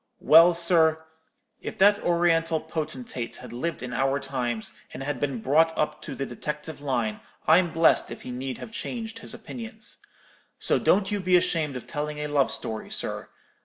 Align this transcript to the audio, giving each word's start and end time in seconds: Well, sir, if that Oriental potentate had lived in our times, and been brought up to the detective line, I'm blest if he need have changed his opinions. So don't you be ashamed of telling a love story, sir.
Well, 0.19 0.55
sir, 0.55 1.05
if 1.61 1.77
that 1.77 1.99
Oriental 2.01 2.59
potentate 2.59 3.35
had 3.35 3.53
lived 3.53 3.83
in 3.83 3.93
our 3.93 4.19
times, 4.19 4.73
and 4.91 5.19
been 5.19 5.41
brought 5.43 5.77
up 5.77 6.01
to 6.01 6.15
the 6.15 6.25
detective 6.25 6.81
line, 6.81 7.19
I'm 7.45 7.71
blest 7.71 8.09
if 8.09 8.23
he 8.23 8.31
need 8.31 8.57
have 8.57 8.71
changed 8.71 9.19
his 9.19 9.35
opinions. 9.35 9.99
So 10.57 10.79
don't 10.79 11.11
you 11.11 11.19
be 11.19 11.35
ashamed 11.35 11.75
of 11.75 11.85
telling 11.85 12.17
a 12.17 12.25
love 12.25 12.49
story, 12.49 12.89
sir. 12.89 13.29